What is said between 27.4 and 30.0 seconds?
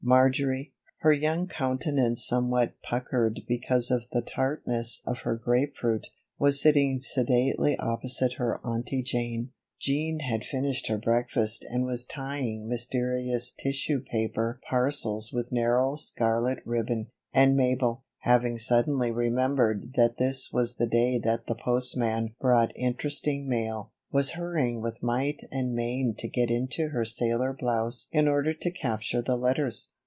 blouse in order to capture the letters.